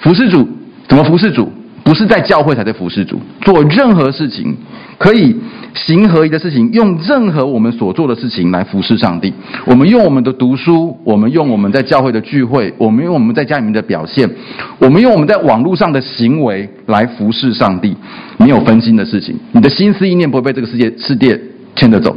[0.00, 0.48] 服侍主
[0.88, 1.52] 怎么服侍主？
[1.90, 4.56] 不是在教会才在服侍主，做任何事情
[4.96, 5.34] 可以
[5.74, 9.34] 行合一的事情，用任何我们所做的事情来服侍上帝。
[9.66, 14.30] 我们用我们的读书，我们用我们在教会的聚会，我们用我们在家里面的表现，
[14.78, 17.96] 我们用我们在网络上的行为来服侍上帝。
[18.36, 21.40] 没有分心的事情，你的心思意念不会被这个世界世界
[21.74, 22.16] 牵着走。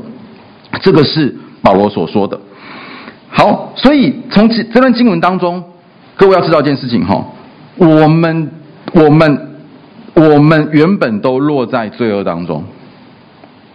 [0.84, 2.40] 这个是保罗所说的。
[3.30, 5.64] 好，所以从这段经文当中，
[6.16, 7.26] 各位要知道一件事情哈，
[7.78, 8.52] 我们
[8.94, 9.50] 我们。
[10.14, 12.64] 我们原本都落在罪恶当中，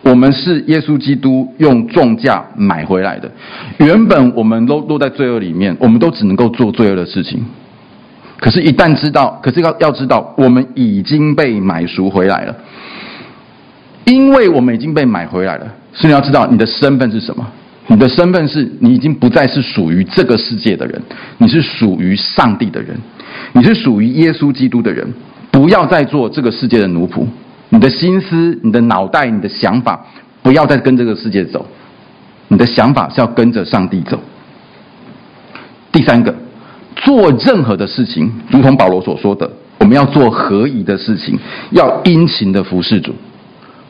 [0.02, 3.30] 我们是耶稣基督用重价买回来的。
[3.78, 7.44] 原本我们都落在罪恶里面，我们都只能够做罪恶的事情。
[8.40, 12.54] 可是，一旦知道，可是要要知道，我们已经被买赎回来了。
[14.04, 17.44] 因为我们已经被买回来了，所以你要知道你的身份是什么？
[17.88, 21.02] 你的身份是你已经不再是属于这个世界的人，
[21.38, 22.96] 你是属于上帝的人，
[23.52, 25.12] 你是属于耶稣基督的人。
[25.50, 27.26] 不要再做这个世界的奴仆，
[27.70, 30.06] 你的心思、你的脑袋、你的想法，
[30.42, 31.66] 不要再跟这个世界走。
[32.48, 34.18] 你的想法是要跟着上帝走。
[35.92, 36.34] 第三个，
[36.96, 41.38] 做任何的事情，如同保罗所说的，我们要做合宜的事情，
[41.72, 43.14] 要殷勤的服侍主。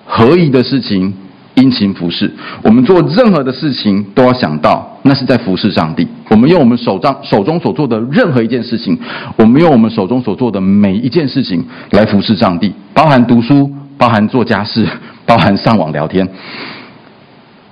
[0.04, 1.14] 合宜的事情。
[1.58, 2.30] 殷勤服侍，
[2.62, 6.06] 我们做任何的事情都要想到，那是在服侍上帝。
[6.30, 8.96] 我们用我们手上手中所做的任何一件事情，
[9.36, 14.86] 我们用我们手中所做的每一件事情来服侍上帝，包含读书，包含做家事，
[15.26, 16.28] 包含上网聊天。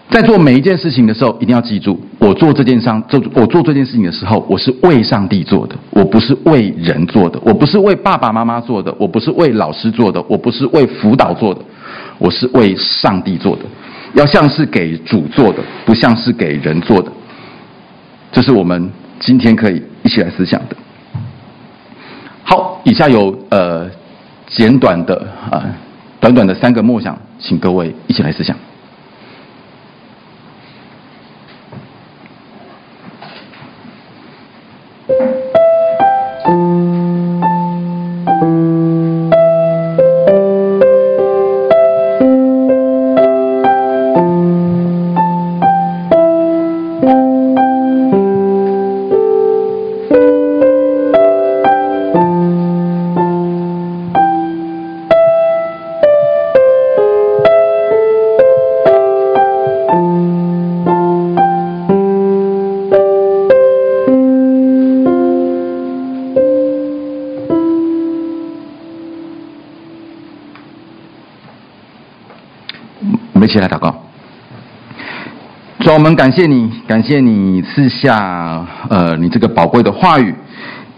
[0.09, 11.61] 在做每一件事情的时候，一定要记住，我做这件上做我做这件事情的时候，我是为上帝做的，我不是为人做的，我不是为爸爸妈妈做的，我不是为老师做的，我不是为辅导做的。
[12.19, 13.63] 我是为上帝做的，
[14.15, 17.11] 要像是给主做的，不像是给人做的。
[18.33, 20.77] 这是我们今天可以一起来思想的。
[22.43, 23.91] 好，以下有呃
[24.47, 25.17] 简短的
[25.51, 25.75] 啊、呃、
[26.21, 28.57] 短短的三个默想，请各位一起来思想。
[73.37, 73.95] 我们一起来祷告。
[75.81, 80.35] 主，我们感谢你，感谢你赐下呃你这个宝贵的话语，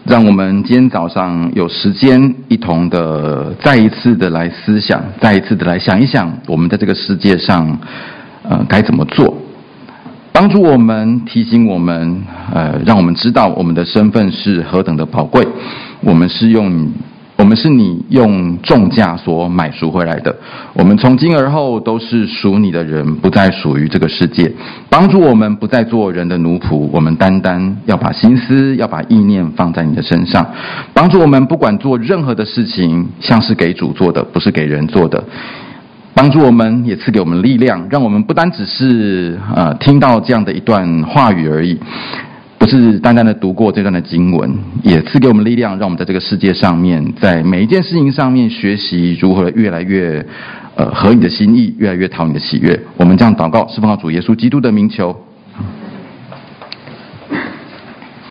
[0.05, 7.77] 让我们今天早上有时间一同的再一次的来思想，再一次的来想一想，我们在这个世界上
[8.49, 9.37] 呃该怎么做，
[10.31, 12.23] 帮助我们，提醒我们，
[12.55, 15.45] 呃，让我们知道我们的身份是何等的宝贵，
[16.03, 16.89] 我们是用。
[17.39, 20.37] 我们是你用重价所买赎回来的，
[20.75, 24.53] 我们从今而后都是属你的人，不再属于这个世界。
[24.91, 30.45] 帮助我们不再做人的奴仆，我们单单要把心思、要把意念放在你的身上。
[30.93, 35.23] 帮助我们不管做任何的事情，像是给主做的，不是给人做的。
[36.15, 41.79] 帮助我们，也赐给我们力量，让我们不单只是呃听到这样的一段话语而已。
[42.59, 44.53] 不是单单的读过这段的经文，
[44.83, 50.25] 也赐给我们力量，让我们在这个世界上面，在每一件事情上面学习如何越来越，
[50.75, 52.79] 呃，合你的心意，越来越讨你的喜悦。
[52.97, 55.17] 我们这样祷告，是奉到主耶稣基督的名求，